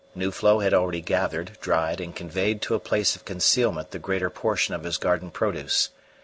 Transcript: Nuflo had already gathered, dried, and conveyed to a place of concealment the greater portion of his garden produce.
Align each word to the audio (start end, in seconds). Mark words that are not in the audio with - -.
Nuflo 0.15 0.63
had 0.63 0.73
already 0.73 0.99
gathered, 1.01 1.59
dried, 1.61 2.01
and 2.01 2.15
conveyed 2.15 2.59
to 2.63 2.73
a 2.73 2.79
place 2.79 3.15
of 3.15 3.23
concealment 3.23 3.91
the 3.91 3.99
greater 3.99 4.31
portion 4.31 4.73
of 4.73 4.83
his 4.83 4.97
garden 4.97 5.29
produce. 5.29 5.91